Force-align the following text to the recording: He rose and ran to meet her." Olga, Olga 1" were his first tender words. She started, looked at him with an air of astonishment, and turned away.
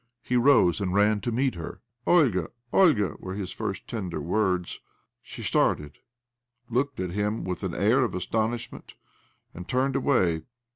He 0.23 0.35
rose 0.35 0.81
and 0.81 0.95
ran 0.95 1.21
to 1.21 1.31
meet 1.31 1.53
her." 1.53 1.79
Olga, 2.07 2.49
Olga 2.73 3.09
1" 3.09 3.17
were 3.19 3.35
his 3.35 3.51
first 3.51 3.87
tender 3.87 4.19
words. 4.19 4.79
She 5.21 5.43
started, 5.43 5.99
looked 6.71 6.99
at 6.99 7.11
him 7.11 7.43
with 7.43 7.63
an 7.63 7.75
air 7.75 8.03
of 8.03 8.15
astonishment, 8.15 8.95
and 9.53 9.67
turned 9.67 9.95
away. 9.95 10.41